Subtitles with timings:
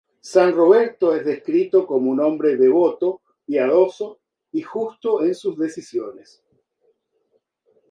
[0.23, 4.19] San Roberto es descrito como un hombre devoto, piadoso
[4.51, 6.41] y justo en sus decisiones.